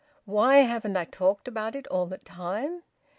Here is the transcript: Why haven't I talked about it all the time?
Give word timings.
Why 0.25 0.57
haven't 0.63 0.97
I 0.97 1.05
talked 1.05 1.47
about 1.47 1.75
it 1.75 1.85
all 1.89 2.07
the 2.07 2.17
time? 2.17 2.81